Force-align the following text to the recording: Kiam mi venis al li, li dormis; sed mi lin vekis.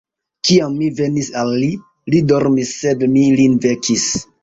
Kiam 0.47 0.73
mi 0.77 0.87
venis 1.01 1.29
al 1.43 1.53
li, 1.65 1.69
li 2.15 2.25
dormis; 2.35 2.75
sed 2.83 3.09
mi 3.15 3.31
lin 3.39 3.65
vekis. 3.71 4.13